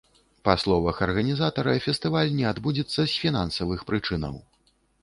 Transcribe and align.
Па 0.47 0.53
словах 0.61 1.01
арганізатара, 1.07 1.75
фестываль 1.89 2.35
не 2.41 2.49
адбудзецца 2.53 2.99
з 3.05 3.09
фінансавых 3.21 3.79
прычынаў. 3.93 4.35